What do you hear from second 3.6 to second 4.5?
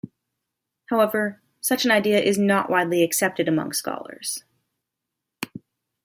scholars.